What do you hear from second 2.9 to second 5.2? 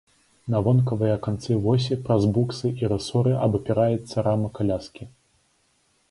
рысоры абапіраецца рама каляскі.